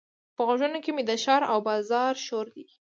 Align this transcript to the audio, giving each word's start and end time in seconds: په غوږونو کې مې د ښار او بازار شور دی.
په 0.35 0.41
غوږونو 0.47 0.77
کې 0.83 0.91
مې 0.95 1.03
د 1.09 1.11
ښار 1.23 1.41
او 1.51 1.57
بازار 1.69 2.13
شور 2.25 2.45
دی. 2.55 2.65